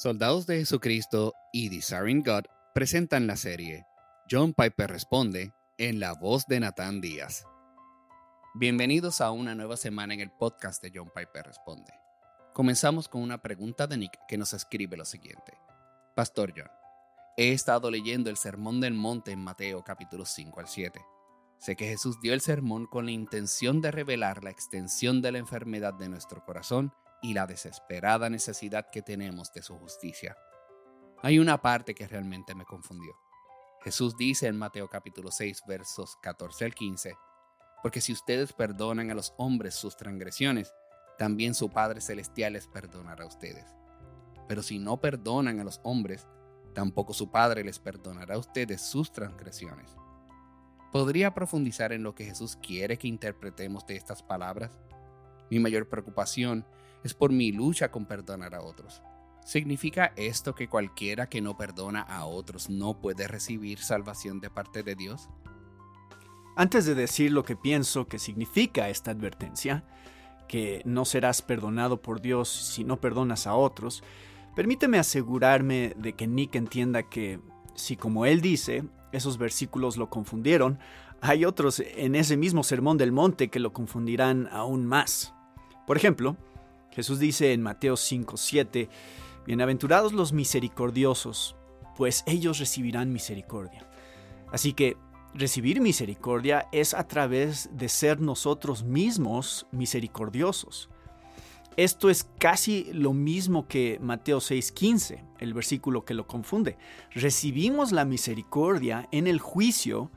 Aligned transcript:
Soldados 0.00 0.46
de 0.46 0.56
Jesucristo 0.56 1.34
y 1.52 1.68
Desiring 1.68 2.22
God 2.22 2.44
presentan 2.72 3.26
la 3.26 3.36
serie 3.36 3.84
John 4.30 4.54
Piper 4.54 4.88
Responde 4.88 5.52
en 5.76 6.00
la 6.00 6.14
voz 6.14 6.46
de 6.46 6.58
Nathan 6.58 7.02
Díaz. 7.02 7.44
Bienvenidos 8.54 9.20
a 9.20 9.30
una 9.30 9.54
nueva 9.54 9.76
semana 9.76 10.14
en 10.14 10.20
el 10.20 10.30
podcast 10.30 10.82
de 10.82 10.90
John 10.94 11.10
Piper 11.14 11.44
Responde. 11.44 11.92
Comenzamos 12.54 13.08
con 13.08 13.20
una 13.20 13.42
pregunta 13.42 13.86
de 13.86 13.98
Nick 13.98 14.18
que 14.26 14.38
nos 14.38 14.54
escribe 14.54 14.96
lo 14.96 15.04
siguiente. 15.04 15.58
Pastor 16.16 16.54
John, 16.56 16.70
he 17.36 17.52
estado 17.52 17.90
leyendo 17.90 18.30
el 18.30 18.38
Sermón 18.38 18.80
del 18.80 18.94
Monte 18.94 19.32
en 19.32 19.44
Mateo 19.44 19.84
capítulo 19.84 20.24
5 20.24 20.60
al 20.60 20.68
7. 20.68 20.98
Sé 21.58 21.76
que 21.76 21.88
Jesús 21.88 22.18
dio 22.22 22.32
el 22.32 22.40
sermón 22.40 22.86
con 22.86 23.04
la 23.04 23.12
intención 23.12 23.82
de 23.82 23.90
revelar 23.90 24.44
la 24.44 24.50
extensión 24.50 25.20
de 25.20 25.32
la 25.32 25.36
enfermedad 25.36 25.92
de 25.92 26.08
nuestro 26.08 26.42
corazón 26.42 26.90
y 27.22 27.34
la 27.34 27.46
desesperada 27.46 28.30
necesidad 28.30 28.90
que 28.90 29.02
tenemos 29.02 29.52
de 29.52 29.62
su 29.62 29.78
justicia. 29.78 30.36
Hay 31.22 31.38
una 31.38 31.60
parte 31.60 31.94
que 31.94 32.06
realmente 32.06 32.54
me 32.54 32.64
confundió. 32.64 33.12
Jesús 33.82 34.16
dice 34.16 34.46
en 34.46 34.56
Mateo 34.56 34.88
capítulo 34.88 35.30
6 35.30 35.62
versos 35.66 36.16
14 36.22 36.64
al 36.64 36.74
15, 36.74 37.16
porque 37.82 38.00
si 38.00 38.12
ustedes 38.12 38.52
perdonan 38.52 39.10
a 39.10 39.14
los 39.14 39.34
hombres 39.38 39.74
sus 39.74 39.96
transgresiones, 39.96 40.72
también 41.18 41.54
su 41.54 41.70
Padre 41.70 42.00
Celestial 42.00 42.54
les 42.54 42.66
perdonará 42.66 43.24
a 43.24 43.28
ustedes. 43.28 43.66
Pero 44.48 44.62
si 44.62 44.78
no 44.78 45.00
perdonan 45.00 45.60
a 45.60 45.64
los 45.64 45.80
hombres, 45.82 46.26
tampoco 46.74 47.12
su 47.12 47.30
Padre 47.30 47.64
les 47.64 47.78
perdonará 47.78 48.34
a 48.34 48.38
ustedes 48.38 48.80
sus 48.80 49.12
transgresiones. 49.12 49.96
¿Podría 50.92 51.34
profundizar 51.34 51.92
en 51.92 52.02
lo 52.02 52.14
que 52.14 52.24
Jesús 52.24 52.56
quiere 52.56 52.98
que 52.98 53.06
interpretemos 53.06 53.86
de 53.86 53.96
estas 53.96 54.22
palabras? 54.22 54.78
Mi 55.50 55.58
mayor 55.58 55.88
preocupación 55.88 56.66
es 57.04 57.14
por 57.14 57.32
mi 57.32 57.52
lucha 57.52 57.90
con 57.90 58.06
perdonar 58.06 58.54
a 58.54 58.62
otros. 58.62 59.02
¿Significa 59.44 60.12
esto 60.16 60.54
que 60.54 60.68
cualquiera 60.68 61.28
que 61.28 61.40
no 61.40 61.56
perdona 61.56 62.02
a 62.02 62.26
otros 62.26 62.70
no 62.70 63.00
puede 63.00 63.26
recibir 63.26 63.78
salvación 63.78 64.40
de 64.40 64.50
parte 64.50 64.82
de 64.82 64.94
Dios? 64.94 65.28
Antes 66.56 66.84
de 66.84 66.94
decir 66.94 67.32
lo 67.32 67.42
que 67.42 67.56
pienso 67.56 68.06
que 68.06 68.18
significa 68.18 68.88
esta 68.88 69.10
advertencia, 69.12 69.84
que 70.46 70.82
no 70.84 71.04
serás 71.04 71.42
perdonado 71.42 72.02
por 72.02 72.20
Dios 72.20 72.48
si 72.48 72.84
no 72.84 73.00
perdonas 73.00 73.46
a 73.46 73.54
otros, 73.54 74.02
permíteme 74.54 74.98
asegurarme 74.98 75.94
de 75.96 76.12
que 76.12 76.26
Nick 76.26 76.56
entienda 76.56 77.04
que, 77.04 77.40
si 77.74 77.96
como 77.96 78.26
él 78.26 78.40
dice, 78.40 78.84
esos 79.12 79.38
versículos 79.38 79.96
lo 79.96 80.10
confundieron, 80.10 80.78
hay 81.20 81.44
otros 81.44 81.80
en 81.80 82.14
ese 82.14 82.36
mismo 82.36 82.62
sermón 82.62 82.98
del 82.98 83.12
monte 83.12 83.48
que 83.48 83.60
lo 83.60 83.72
confundirán 83.72 84.48
aún 84.52 84.86
más. 84.86 85.34
Por 85.86 85.96
ejemplo, 85.96 86.36
Jesús 86.92 87.18
dice 87.18 87.52
en 87.52 87.62
Mateo 87.62 87.96
5, 87.96 88.36
7, 88.36 88.88
Bienaventurados 89.46 90.12
los 90.12 90.32
misericordiosos, 90.32 91.56
pues 91.96 92.24
ellos 92.26 92.58
recibirán 92.58 93.12
misericordia. 93.12 93.88
Así 94.52 94.72
que 94.72 94.96
recibir 95.34 95.80
misericordia 95.80 96.68
es 96.72 96.94
a 96.94 97.06
través 97.06 97.70
de 97.72 97.88
ser 97.88 98.20
nosotros 98.20 98.82
mismos 98.82 99.66
misericordiosos. 99.70 100.90
Esto 101.76 102.10
es 102.10 102.28
casi 102.38 102.92
lo 102.92 103.12
mismo 103.12 103.68
que 103.68 103.98
Mateo 104.02 104.40
6:15, 104.40 105.24
el 105.38 105.54
versículo 105.54 106.04
que 106.04 106.14
lo 106.14 106.26
confunde. 106.26 106.76
Recibimos 107.12 107.92
la 107.92 108.04
misericordia 108.04 109.08
en 109.12 109.26
el 109.28 109.38
juicio 109.38 110.10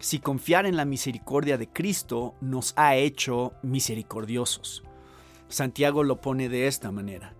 si 0.00 0.18
confiar 0.18 0.66
en 0.66 0.76
la 0.76 0.84
misericordia 0.84 1.56
de 1.58 1.68
Cristo 1.68 2.34
nos 2.40 2.72
ha 2.76 2.96
hecho 2.96 3.52
misericordiosos. 3.62 4.82
Santiago 5.48 6.04
lo 6.04 6.20
pone 6.20 6.48
de 6.48 6.66
esta 6.66 6.90
manera, 6.90 7.34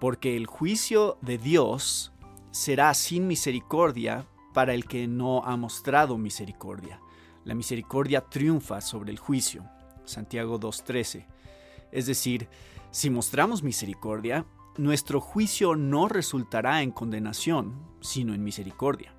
porque 0.00 0.36
el 0.36 0.46
juicio 0.46 1.18
de 1.22 1.38
Dios 1.38 2.12
será 2.50 2.94
sin 2.94 3.26
misericordia 3.26 4.26
para 4.54 4.74
el 4.74 4.86
que 4.86 5.06
no 5.06 5.44
ha 5.44 5.56
mostrado 5.56 6.18
misericordia. 6.18 7.00
La 7.44 7.54
misericordia 7.54 8.22
triunfa 8.22 8.80
sobre 8.80 9.10
el 9.10 9.18
juicio. 9.18 9.64
Santiago 10.04 10.58
2.13. 10.58 11.26
Es 11.92 12.06
decir, 12.06 12.48
si 12.90 13.10
mostramos 13.10 13.62
misericordia, 13.62 14.46
nuestro 14.76 15.20
juicio 15.20 15.76
no 15.76 16.08
resultará 16.08 16.82
en 16.82 16.90
condenación, 16.90 17.74
sino 18.00 18.34
en 18.34 18.44
misericordia. 18.44 19.14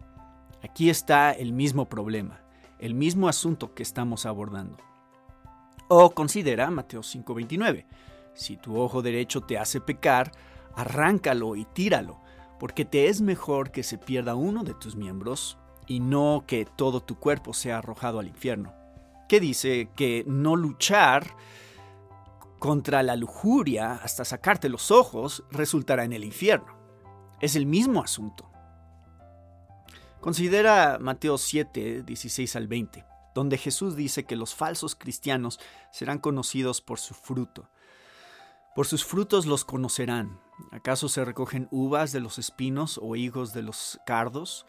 Aquí 0.63 0.89
está 0.89 1.31
el 1.31 1.53
mismo 1.53 1.85
problema, 1.85 2.41
el 2.79 2.93
mismo 2.93 3.27
asunto 3.27 3.73
que 3.73 3.83
estamos 3.83 4.25
abordando. 4.25 4.77
O 5.87 6.11
considera 6.11 6.69
Mateo 6.69 7.01
5:29. 7.01 7.85
Si 8.39 8.57
tu 8.57 8.79
ojo 8.79 9.01
derecho 9.01 9.41
te 9.41 9.57
hace 9.57 9.81
pecar, 9.81 10.31
arráncalo 10.73 11.55
y 11.55 11.65
tíralo, 11.65 12.21
porque 12.59 12.85
te 12.85 13.07
es 13.07 13.21
mejor 13.21 13.71
que 13.71 13.83
se 13.83 13.97
pierda 13.97 14.35
uno 14.35 14.63
de 14.63 14.73
tus 14.73 14.95
miembros 14.95 15.57
y 15.87 15.99
no 15.99 16.45
que 16.47 16.65
todo 16.65 17.01
tu 17.01 17.19
cuerpo 17.19 17.53
sea 17.53 17.79
arrojado 17.79 18.19
al 18.19 18.27
infierno. 18.27 18.73
¿Qué 19.27 19.39
dice 19.39 19.89
que 19.95 20.23
no 20.25 20.55
luchar 20.55 21.35
contra 22.59 23.01
la 23.03 23.15
lujuria 23.15 23.93
hasta 23.93 24.25
sacarte 24.25 24.69
los 24.69 24.91
ojos 24.91 25.43
resultará 25.49 26.03
en 26.03 26.13
el 26.13 26.25
infierno. 26.25 26.77
Es 27.39 27.55
el 27.55 27.65
mismo 27.65 28.03
asunto. 28.03 28.51
Considera 30.19 30.97
Mateo 30.99 31.37
7, 31.37 32.03
16 32.03 32.55
al 32.57 32.67
20, 32.67 33.05
donde 33.33 33.57
Jesús 33.57 33.95
dice 33.95 34.25
que 34.25 34.35
los 34.35 34.53
falsos 34.53 34.95
cristianos 34.95 35.59
serán 35.91 36.19
conocidos 36.19 36.81
por 36.81 36.99
su 36.99 37.13
fruto. 37.13 37.69
Por 38.79 38.87
sus 38.87 39.03
frutos 39.03 39.45
los 39.45 39.65
conocerán. 39.65 40.39
¿Acaso 40.71 41.09
se 41.09 41.25
recogen 41.25 41.67
uvas 41.69 42.13
de 42.13 42.21
los 42.21 42.39
espinos 42.39 42.97
o 43.03 43.17
higos 43.17 43.51
de 43.51 43.61
los 43.61 43.99
cardos? 44.05 44.65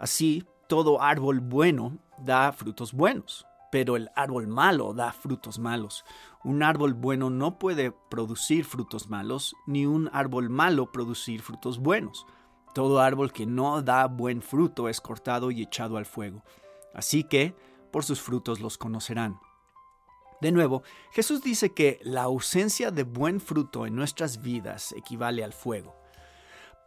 Así, 0.00 0.48
todo 0.66 1.00
árbol 1.00 1.38
bueno 1.38 1.96
da 2.18 2.50
frutos 2.50 2.92
buenos, 2.92 3.46
pero 3.70 3.94
el 3.94 4.10
árbol 4.16 4.48
malo 4.48 4.94
da 4.94 5.12
frutos 5.12 5.60
malos. 5.60 6.04
Un 6.42 6.64
árbol 6.64 6.94
bueno 6.94 7.30
no 7.30 7.56
puede 7.56 7.92
producir 8.10 8.64
frutos 8.64 9.08
malos, 9.08 9.54
ni 9.64 9.86
un 9.86 10.10
árbol 10.12 10.50
malo 10.50 10.90
producir 10.90 11.40
frutos 11.40 11.78
buenos. 11.78 12.26
Todo 12.74 12.98
árbol 12.98 13.32
que 13.32 13.46
no 13.46 13.80
da 13.80 14.08
buen 14.08 14.42
fruto 14.42 14.88
es 14.88 15.00
cortado 15.00 15.52
y 15.52 15.62
echado 15.62 15.98
al 15.98 16.06
fuego. 16.06 16.42
Así 16.92 17.22
que, 17.22 17.54
por 17.92 18.02
sus 18.02 18.20
frutos 18.20 18.58
los 18.58 18.76
conocerán. 18.76 19.38
De 20.40 20.52
nuevo, 20.52 20.82
Jesús 21.12 21.42
dice 21.42 21.72
que 21.72 21.98
la 22.02 22.24
ausencia 22.24 22.90
de 22.90 23.04
buen 23.04 23.40
fruto 23.40 23.86
en 23.86 23.96
nuestras 23.96 24.42
vidas 24.42 24.92
equivale 24.96 25.42
al 25.42 25.52
fuego. 25.52 25.96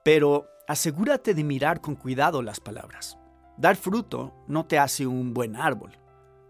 Pero 0.03 0.47
asegúrate 0.67 1.33
de 1.33 1.43
mirar 1.43 1.81
con 1.81 1.95
cuidado 1.95 2.41
las 2.41 2.59
palabras. 2.59 3.17
Dar 3.57 3.75
fruto 3.75 4.33
no 4.47 4.65
te 4.65 4.79
hace 4.79 5.07
un 5.07 5.33
buen 5.33 5.55
árbol. 5.55 5.97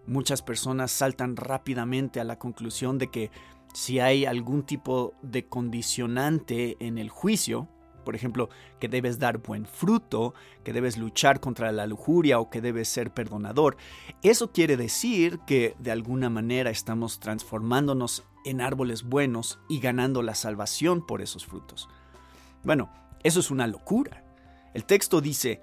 Muchas 0.06 0.42
personas 0.42 0.92
saltan 0.92 1.36
rápidamente 1.36 2.20
a 2.20 2.24
la 2.24 2.38
conclusión 2.38 2.98
de 2.98 3.10
que 3.10 3.32
si 3.74 4.00
hay 4.00 4.26
algún 4.26 4.64
tipo 4.64 5.14
de 5.22 5.48
condicionante 5.48 6.78
en 6.80 6.98
el 6.98 7.10
juicio, 7.10 7.70
por 8.10 8.16
ejemplo, 8.16 8.50
que 8.80 8.88
debes 8.88 9.20
dar 9.20 9.38
buen 9.38 9.68
fruto, 9.68 10.34
que 10.64 10.74
debes 10.74 10.98
luchar 10.98 11.40
contra 11.40 11.72
la 11.72 11.86
lujuria 11.86 12.40
o 12.40 12.50
que 12.50 12.60
debes 12.60 12.88
ser 12.88 13.14
perdonador. 13.14 13.78
Eso 14.24 14.52
quiere 14.52 14.78
decir 14.78 15.42
que 15.46 15.76
de 15.78 15.92
alguna 15.92 16.32
manera 16.32 16.72
estamos 16.72 17.20
transformándonos 17.20 18.24
en 18.46 18.62
árboles 18.62 19.04
buenos 19.04 19.60
y 19.70 19.80
ganando 19.80 20.24
la 20.24 20.34
salvación 20.34 21.06
por 21.06 21.22
esos 21.22 21.46
frutos. 21.46 21.88
Bueno, 22.64 22.90
eso 23.22 23.42
es 23.42 23.52
una 23.52 23.68
locura. 23.68 24.24
El 24.74 24.86
texto 24.86 25.22
dice, 25.22 25.62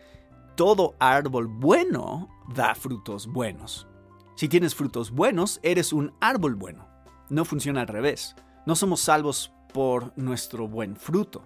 todo 0.54 0.94
árbol 1.00 1.48
bueno 1.48 2.28
da 2.54 2.76
frutos 2.76 3.26
buenos. 3.26 3.88
Si 4.36 4.48
tienes 4.48 4.76
frutos 4.76 5.10
buenos, 5.10 5.58
eres 5.64 5.92
un 5.92 6.14
árbol 6.20 6.54
bueno. 6.54 6.86
No 7.28 7.44
funciona 7.44 7.80
al 7.80 7.88
revés. 7.88 8.36
No 8.66 8.76
somos 8.76 9.00
salvos 9.00 9.50
por 9.74 10.16
nuestro 10.16 10.68
buen 10.68 10.94
fruto. 10.94 11.42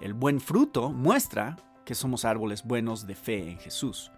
El 0.00 0.14
buen 0.14 0.40
fruto 0.40 0.90
muestra 0.90 1.56
que 1.84 1.94
somos 1.94 2.24
árboles 2.24 2.62
buenos 2.64 3.06
de 3.06 3.14
fe 3.14 3.50
en 3.50 3.58
Jesús. 3.58 4.12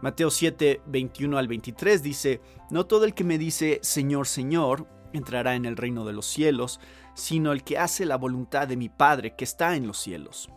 Mateo 0.00 0.30
7, 0.30 0.82
21 0.86 1.38
al 1.38 1.48
23 1.48 2.02
dice, 2.02 2.40
No 2.70 2.86
todo 2.86 3.04
el 3.04 3.14
que 3.14 3.24
me 3.24 3.38
dice 3.38 3.80
Señor, 3.82 4.26
Señor, 4.26 4.86
entrará 5.12 5.54
en 5.54 5.64
el 5.64 5.76
reino 5.76 6.04
de 6.04 6.12
los 6.12 6.26
cielos, 6.26 6.80
sino 7.14 7.52
el 7.52 7.64
que 7.64 7.78
hace 7.78 8.06
la 8.06 8.16
voluntad 8.16 8.66
de 8.66 8.76
mi 8.76 8.88
Padre 8.88 9.34
que 9.36 9.44
está 9.44 9.76
en 9.76 9.86
los 9.86 9.98
cielos. 9.98 10.48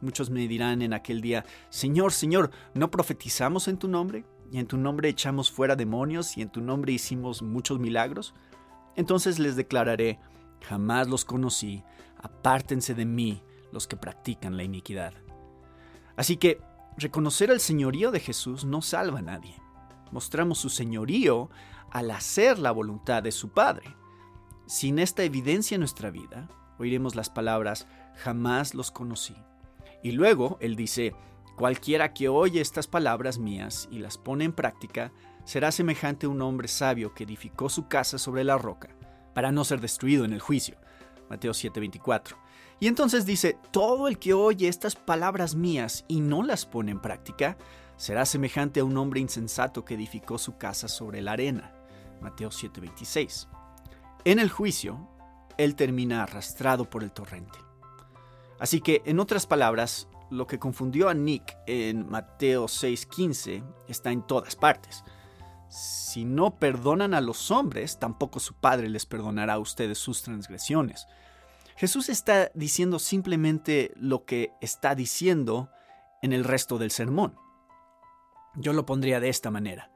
Muchos 0.00 0.30
me 0.30 0.48
dirán 0.48 0.82
en 0.82 0.94
aquel 0.94 1.20
día, 1.20 1.44
Señor, 1.70 2.12
Señor, 2.12 2.50
¿no 2.74 2.90
profetizamos 2.90 3.68
en 3.68 3.78
tu 3.78 3.86
nombre? 3.86 4.24
¿Y 4.50 4.58
en 4.58 4.66
tu 4.66 4.76
nombre 4.76 5.08
echamos 5.08 5.50
fuera 5.50 5.76
demonios? 5.76 6.36
¿Y 6.36 6.42
en 6.42 6.50
tu 6.50 6.60
nombre 6.60 6.92
hicimos 6.92 7.40
muchos 7.40 7.78
milagros? 7.78 8.34
Entonces 8.96 9.38
les 9.38 9.56
declararé, 9.56 10.18
jamás 10.60 11.08
los 11.08 11.24
conocí, 11.24 11.82
apártense 12.18 12.94
de 12.94 13.06
mí, 13.06 13.42
los 13.72 13.86
que 13.86 13.96
practican 13.96 14.56
la 14.56 14.62
iniquidad. 14.62 15.14
Así 16.16 16.36
que 16.36 16.60
reconocer 16.96 17.50
el 17.50 17.60
señorío 17.60 18.10
de 18.10 18.20
Jesús 18.20 18.64
no 18.64 18.82
salva 18.82 19.20
a 19.20 19.22
nadie. 19.22 19.56
Mostramos 20.10 20.58
su 20.58 20.68
señorío 20.68 21.50
al 21.90 22.10
hacer 22.10 22.58
la 22.58 22.70
voluntad 22.70 23.22
de 23.22 23.32
su 23.32 23.50
Padre. 23.50 23.96
Sin 24.66 24.98
esta 24.98 25.24
evidencia 25.24 25.74
en 25.74 25.80
nuestra 25.80 26.10
vida, 26.10 26.48
oiremos 26.78 27.14
las 27.14 27.30
palabras 27.30 27.86
jamás 28.16 28.74
los 28.74 28.90
conocí. 28.90 29.36
Y 30.02 30.12
luego 30.12 30.58
él 30.60 30.76
dice, 30.76 31.14
cualquiera 31.56 32.12
que 32.12 32.28
oye 32.28 32.60
estas 32.60 32.86
palabras 32.86 33.38
mías 33.38 33.88
y 33.90 33.98
las 33.98 34.18
pone 34.18 34.44
en 34.44 34.52
práctica, 34.52 35.12
será 35.44 35.72
semejante 35.72 36.26
a 36.26 36.28
un 36.28 36.42
hombre 36.42 36.68
sabio 36.68 37.14
que 37.14 37.24
edificó 37.24 37.68
su 37.68 37.88
casa 37.88 38.18
sobre 38.18 38.44
la 38.44 38.58
roca, 38.58 38.96
para 39.34 39.52
no 39.52 39.64
ser 39.64 39.80
destruido 39.80 40.24
en 40.24 40.32
el 40.32 40.40
juicio. 40.40 40.76
Mateo 41.28 41.52
7:24. 41.52 42.36
Y 42.82 42.88
entonces 42.88 43.24
dice, 43.24 43.56
todo 43.70 44.08
el 44.08 44.18
que 44.18 44.34
oye 44.34 44.66
estas 44.66 44.96
palabras 44.96 45.54
mías 45.54 46.04
y 46.08 46.20
no 46.20 46.42
las 46.42 46.66
pone 46.66 46.90
en 46.90 47.00
práctica, 47.00 47.56
será 47.96 48.26
semejante 48.26 48.80
a 48.80 48.84
un 48.84 48.96
hombre 48.96 49.20
insensato 49.20 49.84
que 49.84 49.94
edificó 49.94 50.36
su 50.36 50.58
casa 50.58 50.88
sobre 50.88 51.22
la 51.22 51.30
arena. 51.30 51.72
Mateo 52.20 52.50
7:26. 52.50 53.46
En 54.24 54.40
el 54.40 54.50
juicio, 54.50 55.08
él 55.58 55.76
termina 55.76 56.24
arrastrado 56.24 56.90
por 56.90 57.04
el 57.04 57.12
torrente. 57.12 57.56
Así 58.58 58.80
que, 58.80 59.00
en 59.04 59.20
otras 59.20 59.46
palabras, 59.46 60.08
lo 60.28 60.48
que 60.48 60.58
confundió 60.58 61.08
a 61.08 61.14
Nick 61.14 61.56
en 61.68 62.10
Mateo 62.10 62.66
6:15 62.66 63.62
está 63.86 64.10
en 64.10 64.26
todas 64.26 64.56
partes. 64.56 65.04
Si 65.68 66.24
no 66.24 66.56
perdonan 66.58 67.14
a 67.14 67.20
los 67.20 67.52
hombres, 67.52 68.00
tampoco 68.00 68.40
su 68.40 68.54
Padre 68.54 68.88
les 68.88 69.06
perdonará 69.06 69.52
a 69.52 69.60
ustedes 69.60 69.98
sus 69.98 70.22
transgresiones. 70.22 71.06
Jesús 71.76 72.08
está 72.08 72.50
diciendo 72.54 72.98
simplemente 72.98 73.92
lo 73.96 74.24
que 74.24 74.52
está 74.60 74.94
diciendo 74.94 75.70
en 76.22 76.32
el 76.32 76.44
resto 76.44 76.78
del 76.78 76.90
sermón. 76.90 77.36
Yo 78.54 78.72
lo 78.72 78.86
pondría 78.86 79.20
de 79.20 79.28
esta 79.28 79.50
manera. 79.50 79.90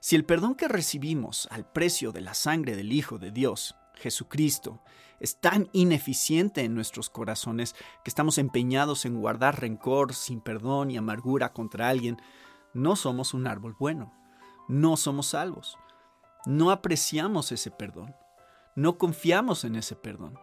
Si 0.00 0.16
el 0.16 0.24
perdón 0.24 0.54
que 0.54 0.68
recibimos 0.68 1.46
al 1.50 1.70
precio 1.70 2.12
de 2.12 2.22
la 2.22 2.34
sangre 2.34 2.74
del 2.74 2.92
Hijo 2.92 3.18
de 3.18 3.30
Dios, 3.30 3.76
Jesucristo, 3.94 4.82
es 5.20 5.38
tan 5.38 5.68
ineficiente 5.72 6.62
en 6.64 6.74
nuestros 6.74 7.10
corazones 7.10 7.74
que 8.02 8.10
estamos 8.10 8.38
empeñados 8.38 9.04
en 9.04 9.20
guardar 9.20 9.60
rencor, 9.60 10.14
sin 10.14 10.40
perdón 10.40 10.90
y 10.90 10.96
amargura 10.96 11.52
contra 11.52 11.88
alguien, 11.90 12.16
no 12.72 12.96
somos 12.96 13.34
un 13.34 13.46
árbol 13.46 13.76
bueno, 13.78 14.14
no 14.68 14.96
somos 14.96 15.28
salvos, 15.28 15.76
no 16.46 16.70
apreciamos 16.70 17.52
ese 17.52 17.70
perdón, 17.70 18.14
no 18.74 18.96
confiamos 18.96 19.64
en 19.64 19.76
ese 19.76 19.96
perdón, 19.96 20.38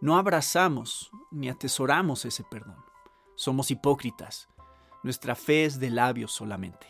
no 0.00 0.18
abrazamos 0.18 1.10
ni 1.30 1.48
atesoramos 1.48 2.24
ese 2.24 2.44
perdón. 2.44 2.76
Somos 3.34 3.70
hipócritas, 3.70 4.48
nuestra 5.02 5.34
fe 5.34 5.64
es 5.64 5.80
de 5.80 5.90
labios 5.90 6.32
solamente. 6.32 6.86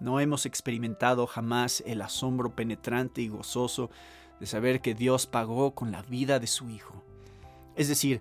No 0.00 0.20
hemos 0.20 0.44
experimentado 0.44 1.26
jamás 1.26 1.82
el 1.86 2.02
asombro 2.02 2.54
penetrante 2.54 3.22
y 3.22 3.28
gozoso 3.28 3.90
de 4.40 4.46
saber 4.46 4.80
que 4.80 4.94
Dios 4.94 5.26
pagó 5.26 5.74
con 5.74 5.92
la 5.92 6.02
vida 6.02 6.38
de 6.38 6.46
su 6.46 6.68
Hijo. 6.68 7.02
Es 7.76 7.88
decir, 7.88 8.20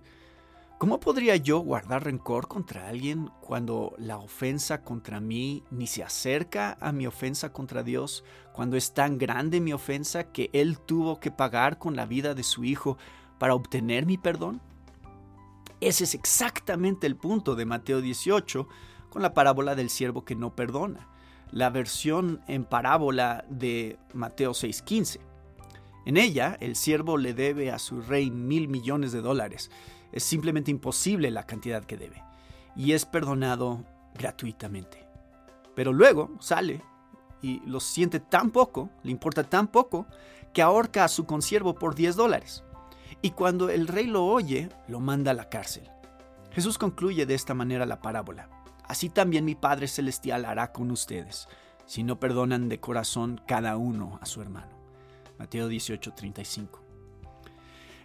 ¿cómo 0.78 1.00
podría 1.00 1.36
yo 1.36 1.60
guardar 1.60 2.04
rencor 2.04 2.48
contra 2.48 2.88
alguien 2.88 3.30
cuando 3.42 3.96
la 3.98 4.18
ofensa 4.18 4.84
contra 4.84 5.19
mí 5.19 5.63
ni 5.72 5.88
se 5.88 6.04
acerca 6.04 6.78
a 6.80 6.92
mi 6.92 7.08
ofensa 7.08 7.51
contra 7.51 7.84
Dios, 7.84 8.24
cuando 8.54 8.78
es 8.78 8.94
tan 8.94 9.18
grande 9.18 9.60
mi 9.60 9.74
ofensa 9.74 10.31
que 10.31 10.50
Él 10.54 10.80
tuvo 10.80 11.19
que 11.19 11.31
pagar 11.31 11.78
con 11.78 11.96
la 11.96 12.06
vida 12.06 12.36
de 12.36 12.44
su 12.44 12.63
Hijo 12.63 12.98
para 13.38 13.56
obtener 13.56 14.06
mi 14.06 14.18
perdón? 14.18 14.62
Ese 15.82 16.06
es 16.06 16.14
exactamente 16.14 17.08
el 17.08 17.16
punto 17.16 17.56
de 17.56 17.66
Mateo 17.66 18.02
18 18.02 18.68
con 19.10 19.22
la 19.22 19.34
parábola 19.34 19.76
del 19.76 19.90
siervo 19.90 20.26
que 20.26 20.36
no 20.36 20.56
perdona 20.56 21.08
la 21.52 21.70
versión 21.70 22.42
en 22.48 22.66
parábola 22.66 23.46
de 23.50 23.98
Mateo 24.14 24.52
6:15. 24.52 25.20
En 26.06 26.18
ella, 26.18 26.58
el 26.60 26.76
siervo 26.76 27.18
le 27.18 27.34
debe 27.34 27.72
a 27.72 27.80
su 27.80 28.02
rey 28.02 28.30
mil 28.30 28.68
millones 28.68 29.12
de 29.12 29.22
dólares. 29.22 29.72
Es 30.12 30.24
simplemente 30.24 30.70
imposible 30.70 31.32
la 31.32 31.46
cantidad 31.46 31.84
que 31.84 31.98
debe. 31.98 32.24
Y 32.76 32.92
es 32.92 33.06
perdonado 33.06 33.84
gratuitamente. 34.14 35.08
Pero 35.76 35.94
luego 35.94 36.32
sale 36.40 36.82
y 37.42 37.62
lo 37.66 37.80
siente 37.80 38.20
tan 38.20 38.52
poco, 38.52 38.90
le 39.04 39.12
importa 39.12 39.44
tan 39.44 39.68
poco, 39.68 40.06
que 40.54 40.62
ahorca 40.62 41.04
a 41.04 41.10
su 41.10 41.26
consiervo 41.26 41.76
por 41.76 41.96
10 41.96 42.16
dólares. 42.16 42.64
Y 43.25 43.31
cuando 43.31 43.69
el 43.69 43.88
rey 43.88 44.06
lo 44.06 44.24
oye, 44.24 44.69
lo 44.88 45.00
manda 45.00 45.31
a 45.31 45.33
la 45.33 45.50
cárcel. 45.50 45.89
Jesús 46.51 46.77
concluye 46.77 47.25
de 47.25 47.33
esta 47.33 47.54
manera 47.54 47.86
la 47.86 48.00
parábola 48.00 48.50
así 48.88 49.10
también 49.10 49.45
mi 49.45 49.56
Padre 49.56 49.88
Celestial 49.88 50.45
hará 50.45 50.72
con 50.72 50.92
ustedes, 50.92 51.48
si 51.86 52.04
no 52.04 52.19
perdonan 52.19 52.69
de 52.69 52.80
corazón 52.80 53.42
cada 53.48 53.77
uno 53.77 54.19
a 54.22 54.25
su 54.25 54.42
hermano. 54.42 54.72
Mateo 55.38 55.69
18:35. 55.69 56.81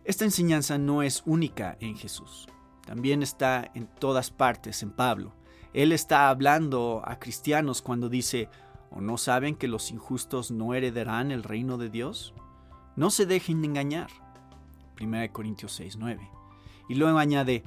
Esta 0.05 0.25
enseñanza 0.25 0.79
no 0.79 1.03
es 1.03 1.23
única 1.27 1.77
en 1.81 1.97
Jesús, 1.97 2.49
también 2.87 3.23
está 3.23 3.71
en 3.75 3.87
todas 3.87 4.31
partes 4.31 4.83
en 4.83 4.91
Pablo. 4.91 5.35
Él 5.73 5.93
está 5.93 6.29
hablando 6.31 7.03
a 7.05 7.21
cristianos 7.21 7.81
cuando 7.81 8.09
dice, 8.09 8.49
¿o 8.91 9.01
no 9.01 9.19
saben 9.19 9.55
que 9.55 9.69
los 9.69 9.93
injustos 9.93 10.51
no 10.51 10.75
heredarán 10.75 11.31
el 11.31 11.45
reino 11.45 11.79
de 11.79 11.91
Dios? 11.91 12.35
No 12.97 13.11
se 13.11 13.25
dejen 13.25 13.65
engañar. 13.65 14.11
1 15.01 15.33
Corintios 15.33 15.81
6:9. 15.81 16.31
Y 16.89 16.95
luego 16.95 17.19
añade, 17.19 17.65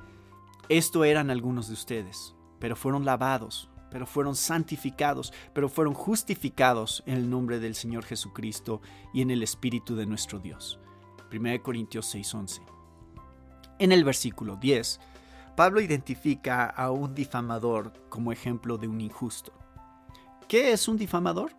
esto 0.69 1.03
eran 1.03 1.29
algunos 1.29 1.67
de 1.67 1.73
ustedes, 1.73 2.35
pero 2.59 2.75
fueron 2.75 3.05
lavados, 3.05 3.69
pero 3.89 4.05
fueron 4.05 4.35
santificados, 4.35 5.33
pero 5.53 5.69
fueron 5.69 5.93
justificados 5.93 7.03
en 7.05 7.15
el 7.15 7.29
nombre 7.29 7.59
del 7.59 7.75
Señor 7.75 8.05
Jesucristo 8.05 8.81
y 9.13 9.21
en 9.21 9.31
el 9.31 9.43
Espíritu 9.43 9.95
de 9.95 10.05
nuestro 10.05 10.39
Dios. 10.39 10.79
1 11.31 11.61
Corintios 11.61 12.05
6:11. 12.13 12.61
En 13.79 13.91
el 13.91 14.03
versículo 14.03 14.55
10, 14.55 14.99
Pablo 15.55 15.81
identifica 15.81 16.65
a 16.65 16.91
un 16.91 17.13
difamador 17.13 17.93
como 18.09 18.31
ejemplo 18.31 18.77
de 18.77 18.87
un 18.87 19.01
injusto. 19.01 19.51
¿Qué 20.47 20.71
es 20.71 20.87
un 20.87 20.97
difamador? 20.97 21.55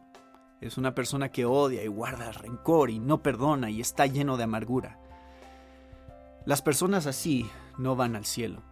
Es 0.60 0.78
una 0.78 0.94
persona 0.94 1.30
que 1.30 1.44
odia 1.44 1.84
y 1.84 1.88
guarda 1.88 2.32
rencor 2.32 2.90
y 2.90 2.98
no 2.98 3.22
perdona 3.22 3.70
y 3.70 3.80
está 3.80 4.06
lleno 4.06 4.36
de 4.36 4.44
amargura. 4.44 4.98
Las 6.46 6.60
personas 6.60 7.06
así 7.06 7.48
no 7.78 7.96
van 7.96 8.16
al 8.16 8.26
cielo. 8.26 8.62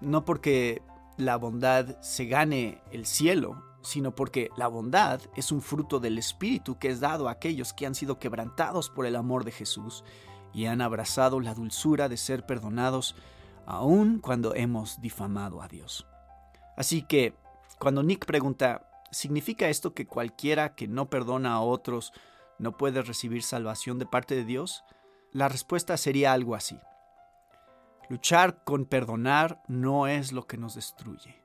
No 0.00 0.24
porque 0.24 0.82
la 1.16 1.36
bondad 1.36 2.00
se 2.00 2.26
gane 2.26 2.82
el 2.92 3.06
cielo, 3.06 3.62
sino 3.82 4.14
porque 4.14 4.50
la 4.56 4.68
bondad 4.68 5.20
es 5.36 5.52
un 5.52 5.60
fruto 5.60 6.00
del 6.00 6.18
Espíritu 6.18 6.78
que 6.78 6.88
es 6.88 7.00
dado 7.00 7.28
a 7.28 7.32
aquellos 7.32 7.72
que 7.72 7.86
han 7.86 7.94
sido 7.94 8.18
quebrantados 8.18 8.90
por 8.90 9.06
el 9.06 9.16
amor 9.16 9.44
de 9.44 9.52
Jesús 9.52 10.04
y 10.52 10.66
han 10.66 10.80
abrazado 10.80 11.40
la 11.40 11.54
dulzura 11.54 12.08
de 12.08 12.16
ser 12.16 12.46
perdonados 12.46 13.16
aun 13.66 14.20
cuando 14.20 14.54
hemos 14.54 15.00
difamado 15.00 15.62
a 15.62 15.68
Dios. 15.68 16.06
Así 16.76 17.02
que, 17.02 17.34
cuando 17.78 18.02
Nick 18.02 18.24
pregunta, 18.24 18.88
¿significa 19.10 19.68
esto 19.68 19.94
que 19.94 20.06
cualquiera 20.06 20.74
que 20.74 20.86
no 20.86 21.10
perdona 21.10 21.54
a 21.54 21.60
otros 21.60 22.12
no 22.58 22.76
puede 22.76 23.02
recibir 23.02 23.42
salvación 23.42 23.98
de 23.98 24.06
parte 24.06 24.34
de 24.36 24.44
Dios? 24.44 24.84
La 25.34 25.48
respuesta 25.48 25.96
sería 25.96 26.32
algo 26.32 26.54
así. 26.54 26.78
Luchar 28.08 28.62
con 28.62 28.84
perdonar 28.84 29.60
no 29.66 30.06
es 30.06 30.30
lo 30.30 30.46
que 30.46 30.56
nos 30.56 30.76
destruye. 30.76 31.42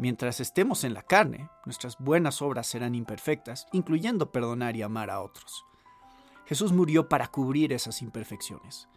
Mientras 0.00 0.40
estemos 0.40 0.82
en 0.82 0.94
la 0.94 1.02
carne, 1.02 1.48
nuestras 1.64 1.96
buenas 1.98 2.42
obras 2.42 2.66
serán 2.66 2.96
imperfectas, 2.96 3.68
incluyendo 3.70 4.32
perdonar 4.32 4.74
y 4.74 4.82
amar 4.82 5.10
a 5.10 5.20
otros. 5.20 5.64
Jesús 6.46 6.72
murió 6.72 7.08
para 7.08 7.28
cubrir 7.28 7.72
esas 7.72 8.02
imperfecciones. 8.02 8.88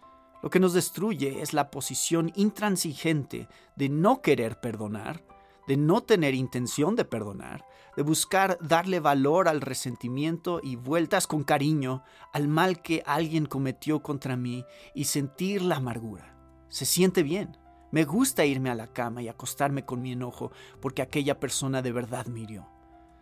Lo 0.41 0.49
que 0.49 0.59
nos 0.59 0.73
destruye 0.73 1.43
es 1.43 1.53
la 1.53 1.69
posición 1.69 2.31
intransigente 2.33 3.47
de 3.75 3.89
no 3.89 4.23
querer 4.23 4.59
perdonar, 4.59 5.23
de 5.67 5.77
no 5.77 6.01
tener 6.01 6.33
intención 6.33 6.95
de 6.95 7.05
perdonar, 7.05 7.65
de 7.95 8.03
buscar 8.03 8.57
darle 8.61 8.99
valor 8.99 9.47
al 9.47 9.61
resentimiento 9.61 10.59
y 10.63 10.75
vueltas 10.75 11.27
con 11.27 11.43
cariño 11.43 12.03
al 12.33 12.47
mal 12.47 12.81
que 12.81 13.03
alguien 13.05 13.45
cometió 13.45 14.01
contra 14.01 14.37
mí 14.37 14.65
y 14.95 15.05
sentir 15.05 15.61
la 15.61 15.77
amargura. 15.77 16.35
Se 16.69 16.85
siente 16.85 17.23
bien. 17.23 17.57
Me 17.91 18.03
gusta 18.03 18.45
irme 18.45 18.69
a 18.69 18.75
la 18.75 18.87
cama 18.87 19.21
y 19.21 19.29
acostarme 19.29 19.85
con 19.85 20.01
mi 20.01 20.11
enojo 20.11 20.51
porque 20.81 21.01
aquella 21.01 21.39
persona 21.39 21.81
de 21.81 21.93
verdad 21.93 22.25
me. 22.25 22.69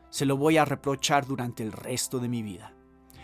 Se 0.09 0.25
lo 0.25 0.37
voy 0.37 0.57
a 0.57 0.65
reprochar 0.65 1.25
durante 1.25 1.61
el 1.61 1.71
resto 1.71 2.19
de 2.19 2.29
mi 2.29 2.41
vida. 2.41 2.73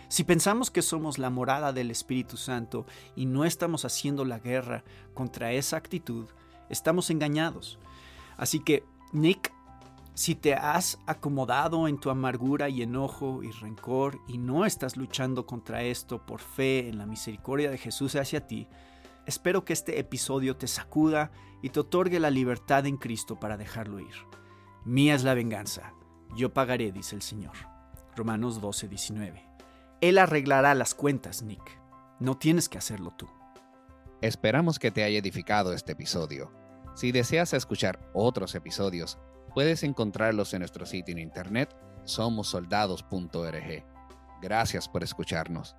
Si 0.08 0.24
pensamos 0.24 0.70
que 0.70 0.82
somos 0.82 1.18
la 1.18 1.30
morada 1.30 1.72
del 1.72 1.90
Espíritu 1.90 2.36
Santo 2.36 2.84
y 3.16 3.24
no 3.24 3.46
estamos 3.46 3.86
haciendo 3.86 4.26
la 4.26 4.38
guerra 4.38 4.84
contra 5.14 5.52
esa 5.52 5.78
actitud, 5.78 6.26
estamos 6.68 7.08
engañados. 7.08 7.78
Así 8.36 8.60
que, 8.60 8.84
Nick, 9.12 9.52
si 10.14 10.34
te 10.34 10.54
has 10.54 10.98
acomodado 11.06 11.88
en 11.88 11.98
tu 11.98 12.10
amargura 12.10 12.68
y 12.68 12.82
enojo 12.82 13.42
y 13.42 13.50
rencor 13.50 14.20
y 14.26 14.38
no 14.38 14.66
estás 14.66 14.96
luchando 14.96 15.46
contra 15.46 15.82
esto 15.82 16.24
por 16.24 16.40
fe 16.40 16.88
en 16.88 16.98
la 16.98 17.06
misericordia 17.06 17.70
de 17.70 17.78
Jesús 17.78 18.16
hacia 18.16 18.46
ti, 18.46 18.68
Espero 19.26 19.64
que 19.64 19.72
este 19.72 20.00
episodio 20.00 20.56
te 20.56 20.66
sacuda 20.66 21.30
y 21.62 21.70
te 21.70 21.80
otorgue 21.80 22.18
la 22.18 22.30
libertad 22.30 22.86
en 22.86 22.96
Cristo 22.96 23.38
para 23.38 23.56
dejarlo 23.56 24.00
ir. 24.00 24.14
Mía 24.84 25.14
es 25.14 25.22
la 25.22 25.34
venganza, 25.34 25.94
yo 26.34 26.52
pagaré, 26.52 26.90
dice 26.90 27.14
el 27.14 27.22
Señor. 27.22 27.54
Romanos 28.16 28.60
12, 28.60 28.88
19. 28.88 29.48
Él 30.00 30.18
arreglará 30.18 30.74
las 30.74 30.94
cuentas, 30.94 31.42
Nick. 31.42 31.80
No 32.18 32.36
tienes 32.36 32.68
que 32.68 32.78
hacerlo 32.78 33.12
tú. 33.16 33.28
Esperamos 34.20 34.78
que 34.78 34.90
te 34.90 35.04
haya 35.04 35.18
edificado 35.18 35.72
este 35.72 35.92
episodio. 35.92 36.50
Si 36.94 37.12
deseas 37.12 37.52
escuchar 37.54 38.00
otros 38.12 38.54
episodios, 38.54 39.18
puedes 39.54 39.82
encontrarlos 39.82 40.52
en 40.54 40.60
nuestro 40.60 40.86
sitio 40.86 41.12
en 41.12 41.18
internet 41.18 41.74
somosoldados.org. 42.04 43.84
Gracias 44.42 44.88
por 44.88 45.02
escucharnos. 45.02 45.76